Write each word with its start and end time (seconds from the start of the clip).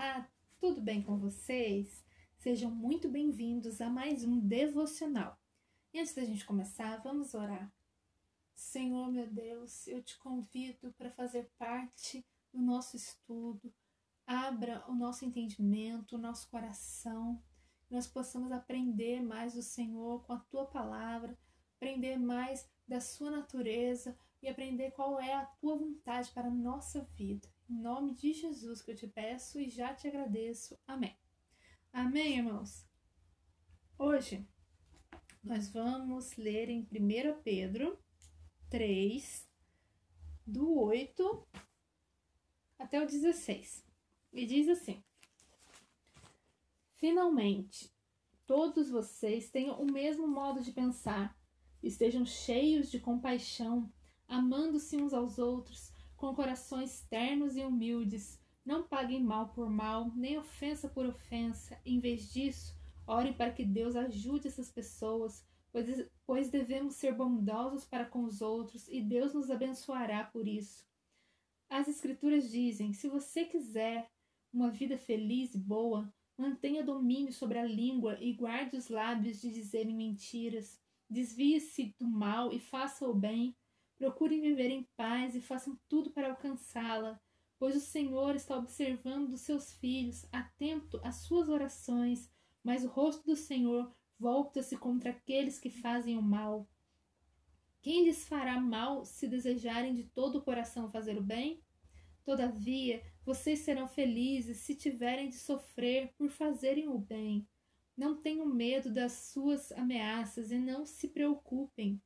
Olá, 0.00 0.30
tudo 0.60 0.80
bem 0.80 1.02
com 1.02 1.18
vocês? 1.18 2.04
Sejam 2.36 2.70
muito 2.70 3.08
bem-vindos 3.08 3.80
a 3.80 3.90
mais 3.90 4.22
um 4.22 4.38
devocional. 4.38 5.36
E 5.92 5.98
antes 5.98 6.14
da 6.14 6.24
gente 6.24 6.46
começar, 6.46 7.02
vamos 7.02 7.34
orar. 7.34 7.68
Senhor, 8.54 9.10
meu 9.10 9.26
Deus, 9.26 9.88
eu 9.88 10.00
te 10.00 10.16
convido 10.20 10.92
para 10.92 11.10
fazer 11.10 11.50
parte 11.58 12.24
do 12.52 12.62
nosso 12.62 12.94
estudo. 12.94 13.74
Abra 14.24 14.84
o 14.86 14.94
nosso 14.94 15.24
entendimento, 15.24 16.14
o 16.14 16.20
nosso 16.20 16.48
coração, 16.48 17.42
que 17.84 17.92
nós 17.92 18.06
possamos 18.06 18.52
aprender 18.52 19.20
mais 19.20 19.54
do 19.54 19.62
Senhor 19.62 20.24
com 20.24 20.32
a 20.32 20.38
tua 20.38 20.66
palavra, 20.66 21.36
aprender 21.74 22.16
mais 22.16 22.70
da 22.86 23.00
sua 23.00 23.32
natureza 23.32 24.16
e 24.40 24.48
aprender 24.48 24.92
qual 24.92 25.18
é 25.18 25.34
a 25.34 25.46
tua 25.60 25.76
vontade 25.76 26.30
para 26.30 26.46
a 26.46 26.54
nossa 26.54 27.00
vida. 27.16 27.48
Em 27.70 27.82
nome 27.82 28.14
de 28.14 28.32
Jesus 28.32 28.80
que 28.80 28.92
eu 28.92 28.96
te 28.96 29.06
peço 29.06 29.60
e 29.60 29.68
já 29.68 29.92
te 29.92 30.08
agradeço. 30.08 30.78
Amém. 30.86 31.14
Amém, 31.92 32.38
irmãos? 32.38 32.86
Hoje 33.98 34.48
nós 35.44 35.68
vamos 35.68 36.34
ler 36.38 36.70
em 36.70 36.80
1 36.90 37.42
Pedro 37.42 37.98
3, 38.70 39.46
do 40.46 40.80
8 40.80 41.46
até 42.78 43.02
o 43.02 43.06
16. 43.06 43.84
E 44.32 44.46
diz 44.46 44.66
assim: 44.70 45.04
Finalmente, 46.94 47.92
todos 48.46 48.88
vocês 48.88 49.50
tenham 49.50 49.78
o 49.78 49.92
mesmo 49.92 50.26
modo 50.26 50.62
de 50.62 50.72
pensar, 50.72 51.38
estejam 51.82 52.24
cheios 52.24 52.90
de 52.90 52.98
compaixão, 52.98 53.92
amando-se 54.26 54.96
uns 54.96 55.12
aos 55.12 55.38
outros 55.38 55.97
com 56.18 56.34
corações 56.34 57.06
ternos 57.08 57.56
e 57.56 57.64
humildes. 57.64 58.38
Não 58.64 58.86
paguem 58.86 59.22
mal 59.22 59.48
por 59.48 59.70
mal, 59.70 60.12
nem 60.14 60.36
ofensa 60.36 60.88
por 60.88 61.06
ofensa. 61.06 61.80
Em 61.86 61.98
vez 62.00 62.30
disso, 62.30 62.76
orem 63.06 63.32
para 63.32 63.52
que 63.52 63.64
Deus 63.64 63.96
ajude 63.96 64.48
essas 64.48 64.70
pessoas, 64.70 65.46
pois, 65.72 66.10
pois 66.26 66.50
devemos 66.50 66.96
ser 66.96 67.14
bondosos 67.14 67.86
para 67.86 68.04
com 68.04 68.24
os 68.24 68.42
outros 68.42 68.86
e 68.88 69.00
Deus 69.00 69.32
nos 69.32 69.50
abençoará 69.50 70.24
por 70.24 70.46
isso. 70.46 70.84
As 71.70 71.88
Escrituras 71.88 72.50
dizem: 72.50 72.92
se 72.92 73.08
você 73.08 73.44
quiser 73.44 74.10
uma 74.52 74.70
vida 74.70 74.98
feliz 74.98 75.54
e 75.54 75.58
boa, 75.58 76.12
mantenha 76.36 76.82
domínio 76.82 77.32
sobre 77.32 77.58
a 77.58 77.64
língua 77.64 78.18
e 78.20 78.32
guarde 78.32 78.76
os 78.76 78.88
lábios 78.88 79.40
de 79.40 79.50
dizerem 79.50 79.94
mentiras. 79.94 80.80
Desvie-se 81.08 81.94
do 81.98 82.06
mal 82.06 82.52
e 82.52 82.58
faça 82.58 83.08
o 83.08 83.14
bem. 83.14 83.56
Procurem 83.98 84.40
viver 84.40 84.70
em 84.70 84.88
paz 84.96 85.34
e 85.34 85.40
façam 85.40 85.76
tudo 85.88 86.10
para 86.10 86.30
alcançá-la, 86.30 87.20
pois 87.58 87.74
o 87.74 87.80
Senhor 87.80 88.36
está 88.36 88.56
observando 88.56 89.30
dos 89.30 89.40
seus 89.40 89.72
filhos, 89.72 90.24
atento 90.30 91.00
às 91.02 91.16
suas 91.16 91.48
orações, 91.48 92.30
mas 92.62 92.84
o 92.84 92.88
rosto 92.88 93.26
do 93.26 93.34
Senhor 93.34 93.92
volta-se 94.16 94.76
contra 94.76 95.10
aqueles 95.10 95.58
que 95.58 95.68
fazem 95.68 96.16
o 96.16 96.22
mal. 96.22 96.68
Quem 97.82 98.04
lhes 98.04 98.26
fará 98.26 98.60
mal 98.60 99.04
se 99.04 99.26
desejarem 99.26 99.94
de 99.94 100.04
todo 100.04 100.38
o 100.38 100.42
coração 100.42 100.90
fazer 100.90 101.18
o 101.18 101.22
bem? 101.22 101.60
Todavia, 102.24 103.02
vocês 103.24 103.60
serão 103.60 103.88
felizes 103.88 104.58
se 104.58 104.74
tiverem 104.74 105.28
de 105.28 105.36
sofrer 105.36 106.12
por 106.16 106.28
fazerem 106.28 106.88
o 106.88 106.98
bem. 106.98 107.48
Não 107.96 108.20
tenham 108.20 108.46
medo 108.46 108.92
das 108.92 109.12
suas 109.32 109.72
ameaças 109.72 110.52
e 110.52 110.58
não 110.58 110.86
se 110.86 111.08
preocupem. 111.08 112.00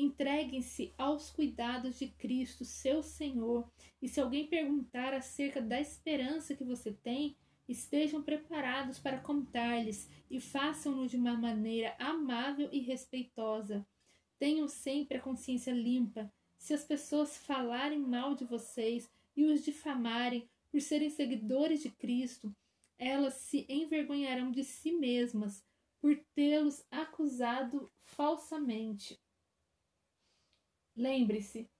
Entreguem-se 0.00 0.94
aos 0.96 1.28
cuidados 1.28 1.98
de 1.98 2.06
Cristo, 2.06 2.64
seu 2.64 3.02
Senhor, 3.02 3.68
e 4.00 4.06
se 4.08 4.20
alguém 4.20 4.46
perguntar 4.46 5.12
acerca 5.12 5.60
da 5.60 5.80
esperança 5.80 6.54
que 6.54 6.62
você 6.62 6.92
tem, 6.92 7.36
estejam 7.66 8.22
preparados 8.22 9.00
para 9.00 9.18
contar-lhes 9.18 10.08
e 10.30 10.38
façam-no 10.38 11.08
de 11.08 11.16
uma 11.16 11.36
maneira 11.36 11.96
amável 11.98 12.68
e 12.70 12.78
respeitosa. 12.78 13.84
Tenham 14.38 14.68
sempre 14.68 15.18
a 15.18 15.20
consciência 15.20 15.72
limpa. 15.72 16.32
Se 16.56 16.72
as 16.72 16.84
pessoas 16.84 17.36
falarem 17.36 17.98
mal 17.98 18.36
de 18.36 18.44
vocês 18.44 19.10
e 19.36 19.46
os 19.46 19.64
difamarem 19.64 20.48
por 20.70 20.80
serem 20.80 21.10
seguidores 21.10 21.82
de 21.82 21.90
Cristo, 21.90 22.54
elas 22.96 23.34
se 23.34 23.66
envergonharão 23.68 24.52
de 24.52 24.62
si 24.62 24.92
mesmas 24.92 25.60
por 26.00 26.16
tê-los 26.36 26.86
acusado 26.88 27.90
falsamente. 28.04 29.18
Lembre-se, 30.98 31.70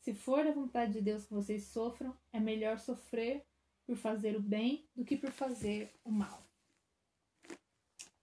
se 0.00 0.12
for 0.12 0.44
da 0.44 0.50
vontade 0.50 0.94
de 0.94 1.00
Deus 1.00 1.24
que 1.24 1.32
vocês 1.32 1.68
sofram, 1.68 2.12
é 2.32 2.40
melhor 2.40 2.80
sofrer 2.80 3.46
por 3.86 3.96
fazer 3.96 4.36
o 4.36 4.42
bem 4.42 4.84
do 4.96 5.04
que 5.04 5.16
por 5.16 5.30
fazer 5.30 5.94
o 6.02 6.10
mal. 6.10 6.44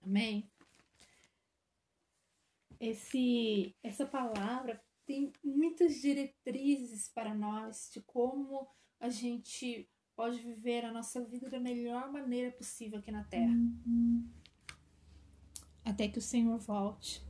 Amém? 0.02 0.46
Esse, 2.78 3.74
essa 3.82 4.04
palavra 4.04 4.78
tem 5.06 5.32
muitas 5.42 6.02
diretrizes 6.02 7.08
para 7.08 7.34
nós 7.34 7.90
de 7.90 8.02
como 8.02 8.68
a 9.00 9.08
gente 9.08 9.88
pode 10.14 10.38
viver 10.38 10.84
a 10.84 10.92
nossa 10.92 11.24
vida 11.24 11.48
da 11.48 11.58
melhor 11.58 12.12
maneira 12.12 12.52
possível 12.52 12.98
aqui 12.98 13.10
na 13.10 13.24
Terra. 13.24 13.54
Uhum. 13.54 14.30
Até 15.82 16.08
que 16.08 16.18
o 16.18 16.22
Senhor 16.22 16.58
volte. 16.58 17.22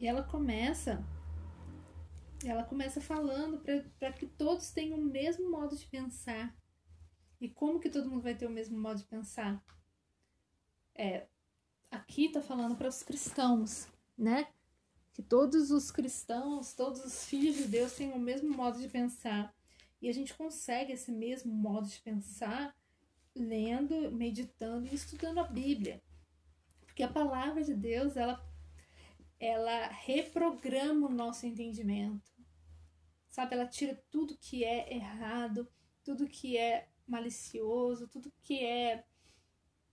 E 0.00 0.08
ela 0.08 0.24
começa 0.24 1.06
ela 2.48 2.64
começa 2.64 3.00
falando 3.00 3.62
para 3.98 4.12
que 4.12 4.26
todos 4.26 4.70
tenham 4.70 4.98
o 4.98 5.04
mesmo 5.04 5.50
modo 5.50 5.76
de 5.76 5.86
pensar. 5.86 6.56
E 7.40 7.48
como 7.48 7.80
que 7.80 7.90
todo 7.90 8.08
mundo 8.08 8.22
vai 8.22 8.34
ter 8.34 8.46
o 8.46 8.50
mesmo 8.50 8.78
modo 8.78 8.98
de 8.98 9.04
pensar? 9.04 9.62
É, 10.94 11.26
aqui 11.90 12.30
tá 12.30 12.40
falando 12.40 12.76
para 12.76 12.88
os 12.88 13.02
cristãos, 13.02 13.88
né? 14.16 14.48
Que 15.12 15.22
todos 15.22 15.70
os 15.70 15.90
cristãos, 15.90 16.72
todos 16.74 17.04
os 17.04 17.24
filhos 17.24 17.56
de 17.56 17.64
Deus 17.64 17.92
têm 17.94 18.12
o 18.12 18.18
mesmo 18.18 18.54
modo 18.54 18.78
de 18.78 18.88
pensar. 18.88 19.54
E 20.00 20.08
a 20.08 20.12
gente 20.12 20.34
consegue 20.34 20.92
esse 20.92 21.10
mesmo 21.10 21.52
modo 21.52 21.88
de 21.88 21.98
pensar 22.00 22.76
lendo, 23.34 24.10
meditando 24.12 24.86
e 24.86 24.94
estudando 24.94 25.38
a 25.38 25.44
Bíblia. 25.44 26.02
Porque 26.84 27.02
a 27.02 27.08
palavra 27.08 27.62
de 27.62 27.74
Deus, 27.74 28.16
ela 28.16 28.42
ela 29.38 29.88
reprograma 29.88 31.08
o 31.08 31.12
nosso 31.12 31.46
entendimento. 31.46 32.35
Sabe, 33.36 33.54
ela 33.54 33.66
tira 33.66 34.02
tudo 34.10 34.34
que 34.38 34.64
é 34.64 34.94
errado, 34.94 35.68
tudo 36.02 36.26
que 36.26 36.56
é 36.56 36.88
malicioso, 37.06 38.08
tudo 38.08 38.32
que 38.42 38.64
é 38.64 39.04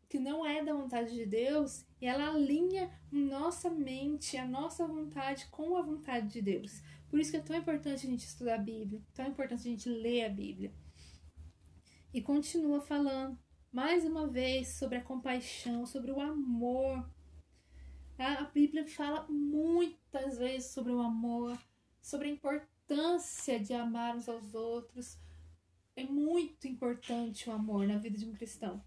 que 0.08 0.18
não 0.18 0.46
é 0.46 0.64
da 0.64 0.72
vontade 0.74 1.14
de 1.14 1.26
Deus, 1.26 1.86
e 2.00 2.06
ela 2.06 2.30
alinha 2.30 2.90
nossa 3.12 3.70
mente, 3.70 4.38
a 4.38 4.48
nossa 4.48 4.88
vontade 4.88 5.46
com 5.48 5.76
a 5.76 5.82
vontade 5.82 6.30
de 6.30 6.42
Deus. 6.42 6.82
Por 7.10 7.20
isso 7.20 7.32
que 7.32 7.38
é 7.38 7.42
tão 7.42 7.58
importante 7.58 8.08
a 8.08 8.10
gente 8.10 8.26
estudar 8.26 8.56
a 8.56 8.60
Bíblia, 8.60 9.02
tão 9.14 9.28
importante 9.28 9.68
a 9.68 9.72
gente 9.72 9.90
ler 9.90 10.24
a 10.24 10.30
Bíblia. 10.30 10.74
E 12.14 12.22
continua 12.22 12.80
falando 12.80 13.38
mais 13.70 14.06
uma 14.06 14.26
vez 14.26 14.70
sobre 14.70 15.00
a 15.00 15.04
compaixão, 15.04 15.86
sobre 15.86 16.14
o 16.14 16.22
amor, 16.22 17.06
a 18.18 18.46
Bíblia 18.46 18.88
fala 18.88 19.28
muitas 19.28 20.38
vezes 20.38 20.72
sobre 20.72 20.94
o 20.94 21.02
amor, 21.02 21.62
sobre 22.02 22.30
a 22.30 22.32
importância 22.32 22.73
de 23.62 23.74
amar 23.74 24.16
uns 24.16 24.28
aos 24.28 24.54
outros. 24.54 25.18
É 25.96 26.04
muito 26.04 26.68
importante 26.68 27.50
o 27.50 27.54
amor 27.54 27.88
na 27.88 27.98
vida 27.98 28.18
de 28.18 28.26
um 28.26 28.34
cristão. 28.34 28.84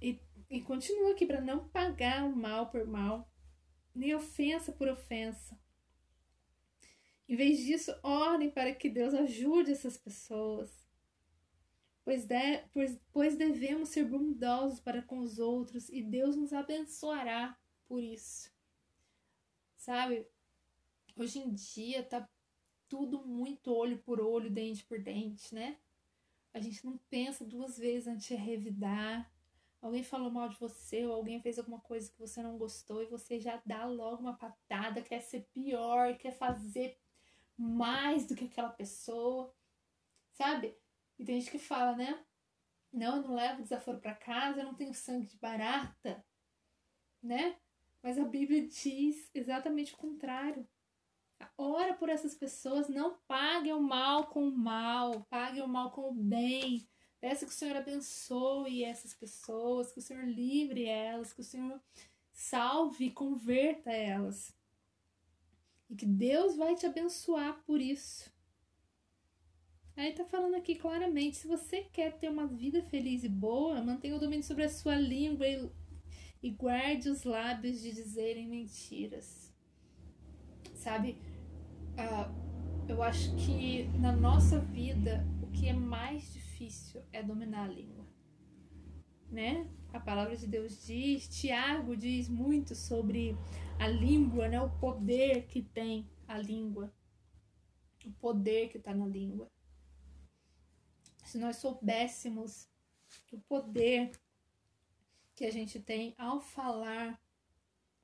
E, 0.00 0.20
e 0.50 0.60
continua 0.62 1.12
aqui 1.12 1.26
para 1.26 1.40
não 1.40 1.68
pagar 1.68 2.24
o 2.24 2.36
mal 2.36 2.70
por 2.70 2.86
mal, 2.86 3.30
nem 3.94 4.14
ofensa 4.14 4.72
por 4.72 4.88
ofensa. 4.88 5.58
Em 7.28 7.36
vez 7.36 7.58
disso, 7.58 7.92
orem 8.02 8.50
para 8.50 8.74
que 8.74 8.88
Deus 8.88 9.14
ajude 9.14 9.72
essas 9.72 9.96
pessoas 9.96 10.86
pois, 12.06 12.24
de, 12.24 12.58
pois, 12.72 13.00
pois 13.12 13.36
devemos 13.36 13.88
ser 13.88 14.04
bondosos 14.04 14.78
para 14.78 15.02
com 15.02 15.18
os 15.18 15.40
outros 15.40 15.88
e 15.88 16.00
Deus 16.00 16.36
nos 16.36 16.52
abençoará 16.52 17.58
por 17.88 18.00
isso. 18.00 18.48
Sabe, 19.76 20.24
hoje 21.16 21.38
em 21.38 21.52
dia 21.52 22.02
tá 22.02 22.28
tudo 22.88 23.26
muito 23.26 23.72
olho 23.72 23.98
por 23.98 24.20
olho, 24.20 24.50
dente 24.50 24.84
por 24.84 25.00
dente, 25.00 25.54
né? 25.54 25.78
A 26.52 26.60
gente 26.60 26.84
não 26.84 26.98
pensa 27.10 27.44
duas 27.44 27.76
vezes 27.76 28.06
antes 28.06 28.28
de 28.28 28.34
revidar. 28.34 29.30
Alguém 29.80 30.02
falou 30.02 30.30
mal 30.30 30.48
de 30.48 30.58
você 30.58 31.06
ou 31.06 31.12
alguém 31.12 31.40
fez 31.40 31.58
alguma 31.58 31.80
coisa 31.80 32.10
que 32.10 32.18
você 32.18 32.42
não 32.42 32.56
gostou 32.56 33.02
e 33.02 33.06
você 33.06 33.38
já 33.38 33.60
dá 33.64 33.84
logo 33.84 34.22
uma 34.22 34.36
patada, 34.36 35.02
quer 35.02 35.20
ser 35.20 35.48
pior, 35.52 36.16
quer 36.16 36.32
fazer 36.32 36.98
mais 37.56 38.26
do 38.26 38.34
que 38.34 38.46
aquela 38.46 38.70
pessoa, 38.70 39.54
sabe? 40.32 40.76
E 41.18 41.24
tem 41.24 41.40
gente 41.40 41.50
que 41.50 41.58
fala, 41.58 41.96
né? 41.96 42.24
Não, 42.92 43.16
eu 43.16 43.22
não 43.22 43.34
levo 43.34 43.62
desaforo 43.62 44.00
para 44.00 44.14
casa, 44.14 44.60
eu 44.60 44.64
não 44.64 44.74
tenho 44.74 44.94
sangue 44.94 45.26
de 45.26 45.36
barata, 45.36 46.24
né? 47.22 47.58
Mas 48.02 48.18
a 48.18 48.24
Bíblia 48.24 48.66
diz 48.66 49.30
exatamente 49.34 49.94
o 49.94 49.98
contrário. 49.98 50.66
Ora 51.58 51.94
por 51.94 52.08
essas 52.08 52.34
pessoas, 52.34 52.88
não 52.88 53.16
pague 53.26 53.72
o 53.72 53.80
mal 53.80 54.26
com 54.26 54.48
o 54.48 54.56
mal, 54.56 55.26
pague 55.30 55.60
o 55.60 55.68
mal 55.68 55.90
com 55.90 56.10
o 56.10 56.14
bem. 56.14 56.86
Peça 57.20 57.46
que 57.46 57.52
o 57.52 57.54
Senhor 57.54 57.76
abençoe 57.76 58.84
essas 58.84 59.14
pessoas, 59.14 59.90
que 59.90 59.98
o 59.98 60.02
Senhor 60.02 60.24
livre 60.24 60.84
elas, 60.84 61.32
que 61.32 61.40
o 61.40 61.44
Senhor 61.44 61.80
salve 62.30 63.06
e 63.06 63.10
converta 63.10 63.90
elas. 63.90 64.54
E 65.88 65.96
que 65.96 66.06
Deus 66.06 66.56
vai 66.56 66.74
te 66.74 66.86
abençoar 66.86 67.62
por 67.64 67.80
isso. 67.80 68.30
Aí 69.96 70.12
tá 70.12 70.26
falando 70.26 70.56
aqui 70.56 70.74
claramente, 70.74 71.38
se 71.38 71.46
você 71.46 71.84
quer 71.84 72.18
ter 72.18 72.28
uma 72.28 72.46
vida 72.46 72.82
feliz 72.82 73.24
e 73.24 73.30
boa, 73.30 73.82
mantenha 73.82 74.14
o 74.14 74.20
domínio 74.20 74.44
sobre 74.44 74.64
a 74.64 74.68
sua 74.68 74.94
língua 74.94 75.48
e, 75.48 75.70
e 76.42 76.50
guarde 76.50 77.08
os 77.08 77.24
lábios 77.24 77.80
de 77.80 77.92
dizerem 77.92 78.46
mentiras. 78.46 79.45
Sabe, 80.86 81.18
uh, 81.98 82.88
eu 82.88 83.02
acho 83.02 83.34
que 83.34 83.88
na 83.98 84.12
nossa 84.12 84.60
vida 84.60 85.26
o 85.42 85.48
que 85.48 85.66
é 85.68 85.72
mais 85.72 86.32
difícil 86.32 87.02
é 87.12 87.24
dominar 87.24 87.64
a 87.64 87.72
língua. 87.72 88.06
Né? 89.28 89.68
A 89.92 89.98
palavra 89.98 90.36
de 90.36 90.46
Deus 90.46 90.86
diz, 90.86 91.26
Tiago 91.26 91.96
diz 91.96 92.28
muito 92.28 92.76
sobre 92.76 93.36
a 93.80 93.88
língua, 93.88 94.46
né? 94.46 94.60
O 94.60 94.70
poder 94.78 95.48
que 95.48 95.60
tem 95.60 96.08
a 96.28 96.38
língua. 96.38 96.94
O 98.04 98.12
poder 98.12 98.68
que 98.68 98.78
está 98.78 98.94
na 98.94 99.08
língua 99.08 99.50
se 101.24 101.36
nós 101.36 101.56
soubéssemos 101.56 102.68
o 103.32 103.40
poder 103.40 104.12
que 105.34 105.44
a 105.44 105.50
gente 105.50 105.80
tem 105.80 106.14
ao 106.16 106.40
falar, 106.40 107.20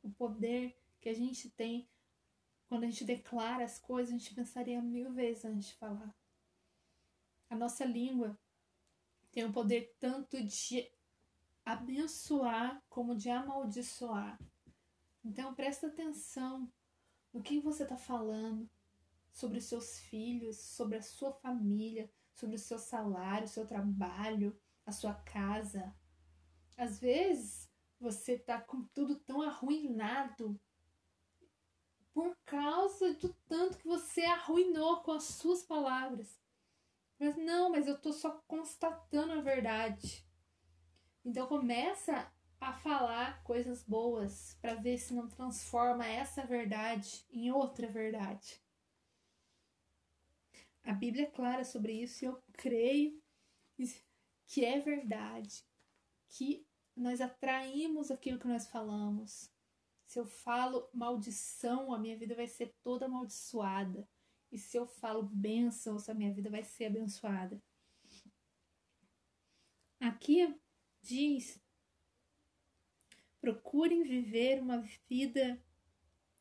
o 0.02 0.10
poder 0.10 0.76
que 1.00 1.08
a 1.08 1.14
gente 1.14 1.48
tem 1.48 1.88
quando 2.72 2.84
a 2.84 2.86
gente 2.86 3.04
declara 3.04 3.62
as 3.62 3.78
coisas, 3.78 4.14
a 4.14 4.16
gente 4.16 4.34
pensaria 4.34 4.80
mil 4.80 5.12
vezes 5.12 5.44
antes 5.44 5.66
de 5.66 5.74
falar. 5.74 6.16
A 7.50 7.54
nossa 7.54 7.84
língua 7.84 8.34
tem 9.30 9.44
o 9.44 9.52
poder 9.52 9.94
tanto 10.00 10.42
de 10.42 10.90
abençoar 11.66 12.82
como 12.88 13.14
de 13.14 13.28
amaldiçoar. 13.28 14.40
Então 15.22 15.54
presta 15.54 15.88
atenção 15.88 16.66
no 17.30 17.42
que 17.42 17.60
você 17.60 17.82
está 17.82 17.98
falando 17.98 18.66
sobre 19.30 19.58
os 19.58 19.64
seus 19.64 19.98
filhos, 19.98 20.56
sobre 20.56 20.96
a 20.96 21.02
sua 21.02 21.30
família, 21.30 22.10
sobre 22.32 22.56
o 22.56 22.58
seu 22.58 22.78
salário, 22.78 23.44
o 23.44 23.50
seu 23.50 23.66
trabalho, 23.66 24.58
a 24.86 24.92
sua 24.92 25.12
casa. 25.12 25.94
Às 26.78 26.98
vezes 26.98 27.70
você 28.00 28.38
tá 28.38 28.58
com 28.62 28.82
tudo 28.94 29.16
tão 29.16 29.42
arruinado 29.42 30.58
por 32.12 32.36
causa 32.44 33.14
do 33.14 33.32
tanto 33.48 33.78
que 33.78 33.86
você 33.86 34.22
arruinou 34.22 35.00
com 35.02 35.12
as 35.12 35.24
suas 35.24 35.62
palavras. 35.62 36.40
Mas 37.18 37.36
não, 37.36 37.70
mas 37.70 37.86
eu 37.86 38.00
tô 38.00 38.12
só 38.12 38.42
constatando 38.46 39.32
a 39.32 39.40
verdade. 39.40 40.26
Então 41.24 41.46
começa 41.46 42.30
a 42.60 42.72
falar 42.72 43.42
coisas 43.42 43.82
boas 43.82 44.56
para 44.60 44.74
ver 44.74 44.98
se 44.98 45.14
não 45.14 45.28
transforma 45.28 46.06
essa 46.06 46.44
verdade 46.44 47.24
em 47.30 47.50
outra 47.50 47.88
verdade. 47.88 48.60
A 50.84 50.92
Bíblia 50.92 51.24
é 51.24 51.30
clara 51.30 51.64
sobre 51.64 51.92
isso 51.92 52.24
e 52.24 52.28
eu 52.28 52.42
creio 52.54 53.22
que 54.46 54.64
é 54.64 54.80
verdade, 54.80 55.64
que 56.28 56.66
nós 56.94 57.20
atraímos 57.20 58.10
aquilo 58.10 58.38
que 58.38 58.48
nós 58.48 58.66
falamos. 58.66 59.50
Se 60.12 60.18
eu 60.18 60.26
falo 60.26 60.90
maldição, 60.92 61.94
a 61.94 61.98
minha 61.98 62.18
vida 62.18 62.34
vai 62.34 62.46
ser 62.46 62.74
toda 62.82 63.06
amaldiçoada. 63.06 64.06
E 64.50 64.58
se 64.58 64.76
eu 64.76 64.86
falo 64.86 65.22
bênçãos, 65.22 66.06
a 66.06 66.12
minha 66.12 66.30
vida 66.30 66.50
vai 66.50 66.62
ser 66.62 66.84
abençoada. 66.84 67.62
Aqui 69.98 70.54
diz: 71.00 71.58
procurem 73.40 74.02
viver 74.02 74.60
uma 74.60 74.84
vida 75.08 75.64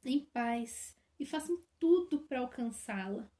em 0.03 0.25
paz 0.25 0.97
e 1.17 1.25
façam 1.25 1.57
tudo 1.79 2.19
para 2.23 2.39
alcançá-la 2.39 3.31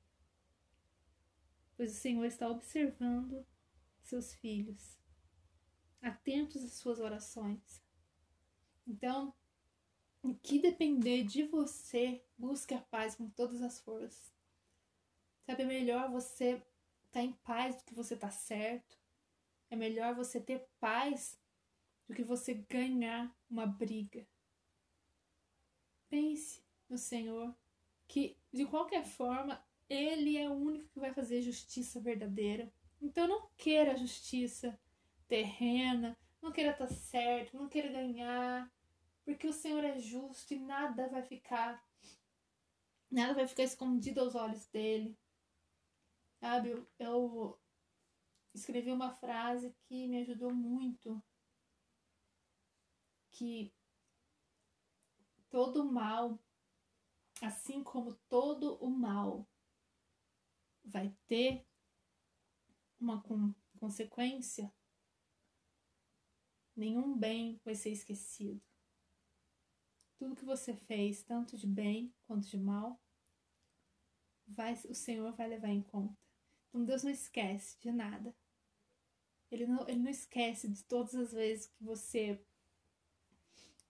pois 1.76 1.92
o 1.92 2.00
Senhor 2.00 2.24
está 2.26 2.48
observando 2.48 3.44
seus 4.04 4.36
filhos, 4.36 5.00
atentos 6.00 6.64
às 6.64 6.74
suas 6.74 7.00
orações. 7.00 7.82
Então, 8.86 9.34
o 10.24 10.36
que 10.36 10.60
depender 10.60 11.24
de 11.24 11.44
você, 11.44 12.24
busque 12.38 12.74
a 12.74 12.82
paz 12.82 13.16
com 13.16 13.30
todas 13.30 13.62
as 13.62 13.80
forças. 13.80 14.32
Sabe, 15.46 15.64
é 15.64 15.66
melhor 15.66 16.10
você 16.12 16.54
estar 16.54 16.66
tá 17.12 17.22
em 17.22 17.34
paz 17.34 17.78
do 17.78 17.84
que 17.84 17.94
você 17.94 18.16
tá 18.16 18.30
certo. 18.30 19.00
É 19.70 19.76
melhor 19.76 20.14
você 20.14 20.40
ter 20.40 20.68
paz 20.80 21.40
do 22.08 22.14
que 22.14 22.24
você 22.24 22.54
ganhar 22.54 23.36
uma 23.50 23.66
briga. 23.66 24.28
Pense 26.10 26.62
no 26.90 26.98
Senhor, 26.98 27.56
que 28.08 28.38
de 28.52 28.66
qualquer 28.66 29.06
forma 29.06 29.66
ele 29.90 30.38
é 30.38 30.50
o 30.50 30.54
único 30.54 30.90
que 30.90 31.00
vai 31.00 31.14
fazer 31.14 31.42
justiça 31.42 32.00
verdadeira. 32.00 32.72
Então 33.02 33.28
não 33.28 33.50
queira 33.58 33.98
justiça 33.98 34.80
terrena, 35.28 36.18
não 36.42 36.52
queira 36.52 36.72
estar 36.72 36.88
certo, 36.88 37.58
não 37.58 37.70
queira 37.70 37.90
ganhar, 37.90 38.70
porque 39.32 39.48
o 39.48 39.54
Senhor 39.54 39.84
é 39.84 39.98
justo 39.98 40.54
e 40.54 40.60
nada 40.60 41.08
vai 41.08 41.24
ficar 41.24 41.82
nada 43.10 43.34
vai 43.34 43.48
ficar 43.48 43.64
escondido 43.64 44.20
aos 44.20 44.36
olhos 44.36 44.68
dele. 44.68 45.18
Sabe, 46.40 46.72
eu, 46.72 46.88
eu 47.00 47.60
escrevi 48.54 48.92
uma 48.92 49.14
frase 49.16 49.74
que 49.84 50.08
me 50.08 50.22
ajudou 50.22 50.54
muito, 50.54 51.22
que 53.32 53.74
todo 55.50 55.86
mal, 55.86 56.38
assim 57.42 57.84
como 57.84 58.16
todo 58.28 58.76
o 58.84 58.90
mal 58.90 59.48
vai 60.84 61.16
ter 61.28 61.66
uma 63.00 63.24
consequência, 63.80 64.74
nenhum 66.76 67.18
bem 67.18 67.60
vai 67.64 67.76
ser 67.76 67.92
esquecido. 67.92 68.71
Tudo 70.22 70.36
que 70.36 70.46
você 70.46 70.76
fez, 70.76 71.24
tanto 71.24 71.58
de 71.58 71.66
bem 71.66 72.14
quanto 72.28 72.48
de 72.48 72.56
mal, 72.56 73.02
vai, 74.48 74.74
o 74.88 74.94
Senhor 74.94 75.34
vai 75.34 75.48
levar 75.48 75.70
em 75.70 75.82
conta. 75.82 76.16
Então 76.70 76.86
Deus 76.86 77.02
não 77.02 77.10
esquece 77.10 77.82
de 77.82 77.92
nada. 77.92 78.32
Ele 79.50 79.66
não, 79.66 79.90
ele 79.90 79.98
não 79.98 80.12
esquece 80.12 80.70
de 80.70 80.84
todas 80.84 81.16
as 81.16 81.32
vezes 81.32 81.66
que 81.66 81.84
você 81.84 82.40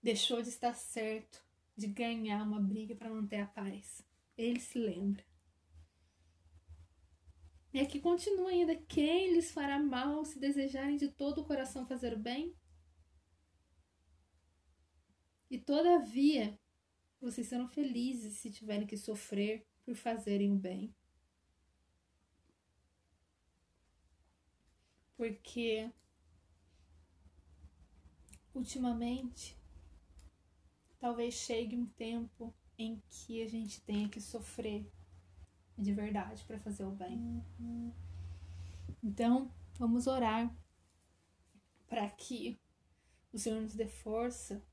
deixou 0.02 0.42
de 0.42 0.48
estar 0.48 0.74
certo, 0.74 1.46
de 1.76 1.88
ganhar 1.88 2.44
uma 2.44 2.62
briga 2.62 2.96
para 2.96 3.10
manter 3.10 3.42
a 3.42 3.48
paz. 3.48 4.02
Ele 4.38 4.62
se 4.62 4.80
lembra. 4.80 5.26
E 7.74 7.82
aqui 7.82 8.00
continua 8.00 8.52
ainda: 8.52 8.74
quem 8.74 9.34
lhes 9.34 9.52
fará 9.52 9.78
mal 9.78 10.24
se 10.24 10.40
desejarem 10.40 10.96
de 10.96 11.10
todo 11.10 11.42
o 11.42 11.46
coração 11.46 11.86
fazer 11.86 12.14
o 12.14 12.18
bem? 12.18 12.56
E 15.52 15.60
todavia, 15.60 16.58
vocês 17.20 17.46
serão 17.46 17.68
felizes 17.68 18.38
se 18.38 18.50
tiverem 18.50 18.88
que 18.88 18.96
sofrer 18.96 19.68
por 19.84 19.96
fazerem 19.96 20.50
o 20.50 20.56
bem. 20.56 20.96
Porque 25.18 25.92
ultimamente 28.56 29.58
talvez 31.02 31.34
chegue 31.34 31.76
um 31.76 31.86
tempo 31.86 32.54
em 32.78 33.04
que 33.10 33.44
a 33.44 33.48
gente 33.48 33.82
tenha 33.82 34.08
que 34.08 34.22
sofrer 34.22 34.90
de 35.78 35.94
verdade 35.94 36.46
para 36.46 36.62
fazer 36.62 36.86
o 36.86 36.92
bem. 36.92 37.44
Então, 39.04 39.54
vamos 39.78 40.08
orar 40.08 40.56
para 41.90 42.10
que 42.10 42.58
o 43.34 43.38
Senhor 43.38 43.62
nos 43.62 43.76
dê 43.76 43.86
força 43.86 44.64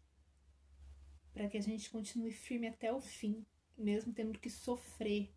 para 1.38 1.49
que 1.49 1.57
a 1.57 1.62
gente 1.62 1.88
continue 1.88 2.33
firme 2.33 2.66
até 2.66 2.92
o 2.92 3.00
fim, 3.00 3.47
mesmo 3.76 4.12
tendo 4.12 4.40
que 4.40 4.50
sofrer 4.50 5.33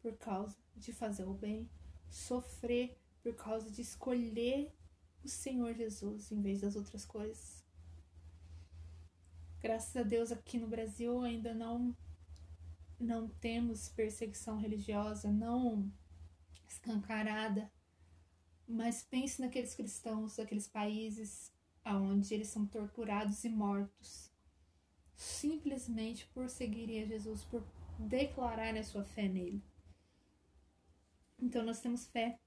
por 0.00 0.16
causa 0.16 0.56
de 0.74 0.94
fazer 0.94 1.24
o 1.24 1.34
bem, 1.34 1.68
sofrer 2.08 2.96
por 3.22 3.34
causa 3.34 3.70
de 3.70 3.82
escolher 3.82 4.74
o 5.22 5.28
Senhor 5.28 5.74
Jesus 5.74 6.32
em 6.32 6.40
vez 6.40 6.62
das 6.62 6.74
outras 6.74 7.04
coisas. 7.04 7.62
Graças 9.60 9.94
a 9.94 10.02
Deus 10.02 10.32
aqui 10.32 10.58
no 10.58 10.68
Brasil 10.68 11.20
ainda 11.20 11.52
não 11.52 11.94
não 12.98 13.28
temos 13.28 13.90
perseguição 13.90 14.56
religiosa 14.56 15.30
não 15.30 15.92
escancarada, 16.66 17.70
mas 18.66 19.02
pense 19.02 19.42
naqueles 19.42 19.74
cristãos 19.74 20.36
daqueles 20.36 20.66
países 20.66 21.52
onde 21.84 22.32
eles 22.32 22.48
são 22.48 22.66
torturados 22.66 23.44
e 23.44 23.50
mortos, 23.50 24.34
simplesmente 25.16 26.26
por 26.28 26.48
seguirem 26.48 27.02
a 27.02 27.06
Jesus, 27.06 27.44
por 27.44 27.64
declararem 27.98 28.80
a 28.80 28.84
sua 28.84 29.02
fé 29.02 29.28
nele. 29.28 29.62
Então 31.38 31.64
nós 31.64 31.80
temos 31.80 32.06
fé 32.06 32.38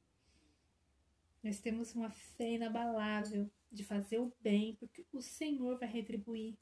Nós 1.43 1.59
temos 1.59 1.95
uma 1.95 2.09
fé 2.09 2.53
inabalável 2.53 3.49
de 3.71 3.83
fazer 3.83 4.19
o 4.19 4.33
bem, 4.41 4.75
porque 4.75 5.05
o 5.11 5.21
Senhor 5.21 5.77
vai 5.79 5.87
retribuir. 5.87 6.57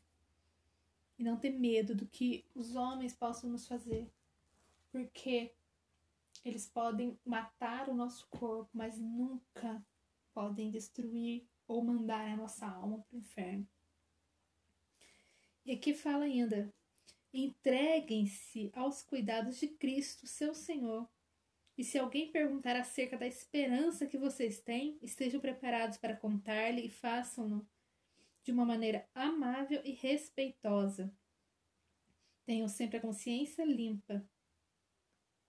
E 1.17 1.23
não 1.23 1.37
ter 1.37 1.51
medo 1.51 1.95
do 1.95 2.05
que 2.05 2.45
os 2.53 2.75
homens 2.75 3.13
possam 3.13 3.49
nos 3.49 3.67
fazer, 3.67 4.11
porque 4.91 5.55
eles 6.45 6.67
podem 6.67 7.19
matar 7.25 7.89
o 7.89 7.95
nosso 7.95 8.27
corpo, 8.29 8.69
mas 8.71 8.99
nunca 8.99 9.83
podem 10.33 10.69
destruir 10.69 11.47
ou 11.67 11.83
mandar 11.83 12.27
a 12.27 12.37
nossa 12.37 12.67
alma 12.67 12.99
para 12.99 13.15
o 13.15 13.19
inferno. 13.19 13.67
E 15.67 15.73
aqui 15.73 15.93
fala 15.93 16.23
ainda: 16.23 16.73
entreguem-se 17.33 18.71
aos 18.73 19.03
cuidados 19.03 19.59
de 19.59 19.67
Cristo, 19.67 20.25
seu 20.25 20.53
Senhor. 20.55 21.09
E 21.77 21.83
se 21.83 21.99
alguém 21.99 22.31
perguntar 22.31 22.77
acerca 22.77 23.17
da 23.17 23.27
esperança 23.27 24.07
que 24.07 24.17
vocês 24.17 24.61
têm, 24.61 24.97
estejam 25.01 25.41
preparados 25.41 25.97
para 25.97 26.15
contar-lhe 26.15 26.85
e 26.85 26.89
façam-no 26.89 27.67
de 28.43 28.51
uma 28.53 28.65
maneira 28.65 29.07
amável 29.13 29.81
e 29.83 29.91
respeitosa. 29.91 31.13
Tenham 32.45 32.69
sempre 32.69 32.97
a 32.97 33.01
consciência 33.01 33.65
limpa. 33.65 34.25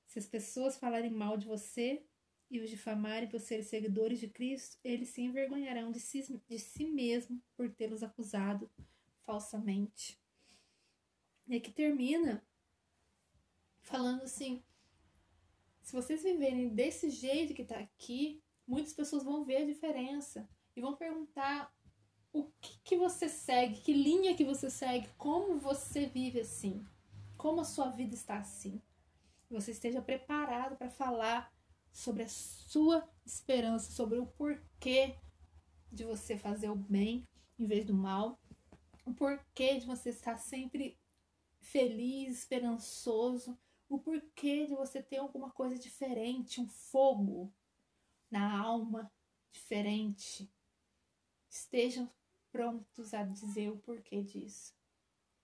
Se 0.09 0.19
as 0.19 0.27
pessoas 0.27 0.77
falarem 0.77 1.13
mal 1.13 1.37
de 1.37 1.47
você 1.47 2.05
e 2.51 2.59
os 2.59 2.69
difamarem 2.69 3.29
por 3.29 3.39
serem 3.39 3.65
seguidores 3.65 4.19
de 4.19 4.27
Cristo, 4.27 4.79
eles 4.83 5.11
se 5.11 5.23
envergonharão 5.23 5.93
de 5.93 6.01
si, 6.01 6.43
de 6.49 6.59
si 6.59 6.87
mesmo 6.87 7.41
por 7.57 7.71
tê-los 7.71 8.03
acusado 8.03 8.69
falsamente. 9.29 10.19
E 11.47 11.55
aqui 11.55 11.71
termina 11.71 12.43
falando 13.83 14.23
assim: 14.23 14.65
se 15.83 15.93
vocês 15.93 16.23
viverem 16.23 16.71
desse 16.71 17.11
jeito 17.11 17.53
que 17.53 17.61
está 17.61 17.79
aqui, 17.79 18.43
muitas 18.67 18.95
pessoas 18.95 19.23
vão 19.23 19.45
ver 19.45 19.59
a 19.59 19.67
diferença 19.67 20.49
e 20.75 20.81
vão 20.81 20.97
perguntar 20.97 21.71
o 22.33 22.45
que, 22.59 22.81
que 22.83 22.97
você 22.97 23.29
segue, 23.29 23.83
que 23.83 23.93
linha 23.93 24.35
que 24.35 24.45
você 24.45 24.71
segue, 24.71 25.09
como 25.19 25.59
você 25.59 26.07
vive 26.07 26.41
assim, 26.41 26.87
como 27.37 27.61
a 27.61 27.65
sua 27.65 27.91
vida 27.91 28.15
está 28.15 28.39
assim. 28.39 28.81
Você 29.51 29.73
esteja 29.73 30.01
preparado 30.01 30.77
para 30.77 30.91
falar 30.91 31.53
sobre 31.93 32.23
a 32.23 32.29
sua 32.29 33.07
esperança, 33.27 33.93
sobre 33.93 34.19
o 34.19 34.27
porquê 34.27 35.17
de 35.93 36.05
você 36.05 36.37
fazer 36.37 36.71
o 36.71 36.77
bem 36.77 37.27
em 37.59 37.67
vez 37.67 37.85
do 37.85 37.95
mal, 37.95 38.39
o 39.09 39.15
porquê 39.15 39.79
de 39.79 39.87
você 39.87 40.11
estar 40.11 40.37
sempre 40.37 40.99
feliz, 41.61 42.39
esperançoso, 42.39 43.59
o 43.89 43.99
porquê 43.99 44.67
de 44.67 44.75
você 44.75 45.03
ter 45.03 45.17
alguma 45.17 45.51
coisa 45.51 45.79
diferente, 45.79 46.61
um 46.61 46.69
fogo 46.69 47.53
na 48.31 48.61
alma 48.61 49.11
diferente. 49.51 50.51
Estejam 51.49 52.11
prontos 52.53 53.15
a 53.15 53.23
dizer 53.23 53.71
o 53.71 53.79
porquê 53.79 54.23
disso. 54.23 54.75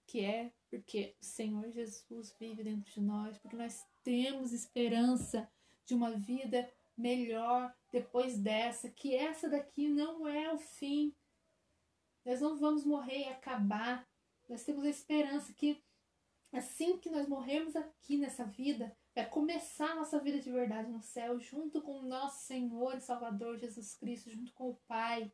Que 0.06 0.24
é 0.24 0.52
porque 0.68 1.16
o 1.20 1.24
Senhor 1.24 1.70
Jesus 1.70 2.34
vive 2.38 2.62
dentro 2.62 2.92
de 2.92 3.00
nós, 3.00 3.38
porque 3.38 3.56
nós 3.56 3.86
temos 4.02 4.52
esperança 4.52 5.50
de 5.86 5.94
uma 5.94 6.12
vida 6.12 6.70
melhor 6.96 7.74
depois 7.90 8.38
dessa, 8.38 8.90
que 8.90 9.14
essa 9.14 9.48
daqui 9.48 9.88
não 9.88 10.28
é 10.28 10.52
o 10.52 10.58
fim. 10.58 11.14
Nós 12.24 12.40
não 12.40 12.56
vamos 12.56 12.84
morrer 12.84 13.20
e 13.20 13.28
acabar. 13.28 14.06
Nós 14.48 14.64
temos 14.64 14.84
a 14.84 14.88
esperança 14.88 15.52
que 15.52 15.82
assim 16.52 16.98
que 16.98 17.10
nós 17.10 17.28
morrermos 17.28 17.74
aqui 17.74 18.16
nessa 18.16 18.44
vida, 18.44 18.96
vai 19.14 19.28
começar 19.28 19.90
a 19.90 19.94
nossa 19.96 20.20
vida 20.20 20.38
de 20.38 20.52
verdade 20.52 20.90
no 20.90 21.02
céu, 21.02 21.38
junto 21.38 21.82
com 21.82 21.98
o 21.98 22.06
nosso 22.06 22.46
Senhor 22.46 22.96
e 22.96 23.00
Salvador 23.00 23.58
Jesus 23.58 23.96
Cristo, 23.96 24.30
junto 24.30 24.52
com 24.52 24.70
o 24.70 24.76
Pai. 24.86 25.32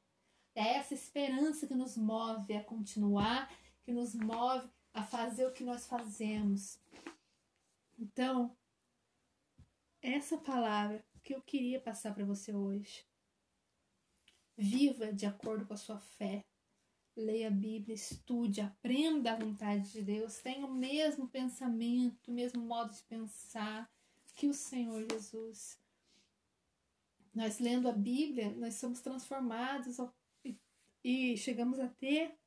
É 0.54 0.76
essa 0.76 0.94
esperança 0.94 1.66
que 1.66 1.75
nos 1.75 1.97
move 1.97 2.54
a 2.54 2.64
continuar, 2.64 3.52
que 3.82 3.92
nos 3.92 4.14
move 4.14 4.68
a 4.92 5.02
fazer 5.02 5.47
o 5.47 5.52
que 5.52 5.62
nós 5.62 5.87
fazemos. 5.87 6.78
Então, 7.99 8.56
essa 10.02 10.38
palavra 10.38 11.04
que 11.23 11.35
eu 11.35 11.42
queria 11.42 11.80
passar 11.80 12.14
para 12.14 12.25
você 12.25 12.54
hoje. 12.54 13.04
Viva 14.56 15.12
de 15.12 15.26
acordo 15.26 15.66
com 15.66 15.75
a 15.75 15.76
sua 15.76 15.99
fé. 15.99 16.44
Leia 17.20 17.48
a 17.48 17.50
Bíblia, 17.50 17.94
estude, 17.94 18.62
aprenda 18.62 19.32
a 19.32 19.36
vontade 19.36 19.92
de 19.92 20.00
Deus, 20.00 20.38
tenha 20.38 20.64
o 20.64 20.72
mesmo 20.72 21.28
pensamento, 21.28 22.28
o 22.28 22.34
mesmo 22.34 22.62
modo 22.62 22.94
de 22.94 23.02
pensar 23.02 23.90
que 24.34 24.48
o 24.48 24.54
Senhor 24.54 25.04
Jesus. 25.12 25.78
Nós 27.34 27.58
lendo 27.58 27.88
a 27.88 27.92
Bíblia, 27.92 28.50
nós 28.56 28.76
somos 28.76 29.00
transformados 29.00 29.98
e 31.04 31.36
chegamos 31.36 31.78
a 31.78 31.88
ter 31.88 32.38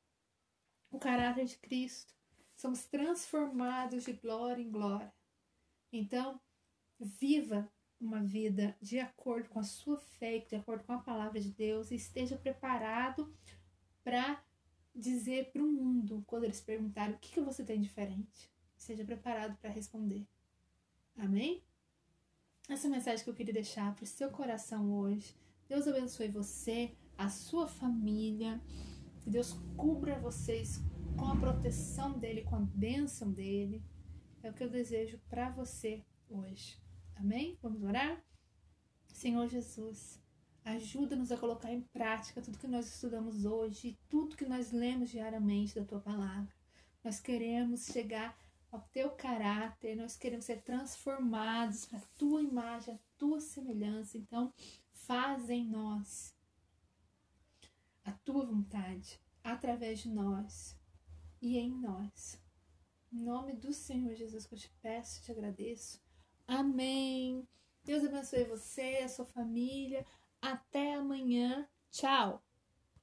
o 0.90 0.98
caráter 0.98 1.44
de 1.44 1.56
Cristo. 1.58 2.12
Somos 2.56 2.84
transformados 2.84 4.04
de 4.04 4.12
glória 4.14 4.60
em 4.60 4.70
glória. 4.70 5.14
Então, 5.92 6.40
viva 6.98 7.72
uma 8.00 8.24
vida 8.24 8.76
de 8.82 8.98
acordo 8.98 9.48
com 9.50 9.60
a 9.60 9.64
sua 9.64 9.98
fé, 9.98 10.40
de 10.40 10.56
acordo 10.56 10.82
com 10.82 10.94
a 10.94 11.02
palavra 11.02 11.40
de 11.40 11.50
Deus, 11.50 11.92
e 11.92 11.94
esteja 11.94 12.36
preparado 12.36 13.32
para 14.02 14.44
dizer 14.94 15.50
para 15.50 15.62
o 15.62 15.70
mundo, 15.70 16.22
quando 16.26 16.44
eles 16.44 16.60
perguntarem 16.60 17.14
o 17.14 17.18
que, 17.18 17.32
que 17.32 17.40
você 17.40 17.64
tem 17.64 17.80
diferente. 17.80 18.52
Seja 18.76 19.04
preparado 19.04 19.56
para 19.58 19.70
responder. 19.70 20.26
Amém? 21.16 21.62
Essa 22.68 22.86
é 22.86 22.88
a 22.88 22.92
mensagem 22.92 23.24
que 23.24 23.30
eu 23.30 23.34
queria 23.34 23.54
deixar 23.54 23.94
para 23.94 24.04
o 24.04 24.06
seu 24.06 24.30
coração 24.30 24.92
hoje. 24.92 25.34
Deus 25.68 25.86
abençoe 25.86 26.28
você, 26.28 26.96
a 27.16 27.28
sua 27.28 27.66
família. 27.66 28.60
Que 29.20 29.30
Deus 29.30 29.52
cubra 29.76 30.18
vocês 30.18 30.80
com 31.16 31.26
a 31.26 31.36
proteção 31.36 32.18
dele, 32.18 32.42
com 32.42 32.56
a 32.56 32.60
bênção 32.60 33.32
dele. 33.32 33.82
É 34.42 34.50
o 34.50 34.54
que 34.54 34.62
eu 34.62 34.70
desejo 34.70 35.18
para 35.28 35.50
você 35.50 36.04
hoje. 36.28 36.78
Amém? 37.16 37.58
Vamos 37.62 37.82
orar? 37.82 38.22
Senhor 39.06 39.46
Jesus, 39.48 40.20
ajuda-nos 40.64 41.30
a 41.30 41.36
colocar 41.36 41.70
em 41.70 41.82
prática 41.82 42.40
tudo 42.40 42.58
que 42.58 42.66
nós 42.66 42.86
estudamos 42.86 43.44
hoje, 43.44 43.98
tudo 44.08 44.36
que 44.36 44.46
nós 44.46 44.72
lemos 44.72 45.10
diariamente 45.10 45.74
da 45.74 45.84
tua 45.84 46.00
palavra. 46.00 46.52
Nós 47.02 47.20
queremos 47.20 47.84
chegar 47.84 48.36
ao 48.72 48.80
teu 48.92 49.10
caráter, 49.10 49.94
nós 49.94 50.16
queremos 50.16 50.46
ser 50.46 50.62
transformados 50.62 51.92
a 51.92 52.00
tua 52.16 52.42
imagem, 52.42 52.94
a 52.94 52.98
tua 53.18 53.40
semelhança. 53.40 54.16
Então, 54.16 54.52
faz 54.90 55.50
em 55.50 55.68
nós 55.68 56.34
a 58.02 58.12
tua 58.12 58.44
vontade, 58.44 59.20
através 59.42 60.00
de 60.00 60.08
nós 60.08 60.76
e 61.40 61.58
em 61.58 61.70
nós. 61.70 62.40
Em 63.12 63.22
nome 63.22 63.52
do 63.52 63.72
Senhor 63.72 64.14
Jesus 64.14 64.46
que 64.46 64.54
eu 64.54 64.58
te 64.58 64.72
peço, 64.82 65.22
te 65.22 65.30
agradeço. 65.30 66.02
Amém. 66.46 67.46
Deus 67.84 68.02
abençoe 68.02 68.44
você, 68.44 69.00
a 69.04 69.08
sua 69.08 69.26
família. 69.26 70.04
Até 70.44 70.94
amanhã. 70.94 71.66
Tchau. 71.90 72.44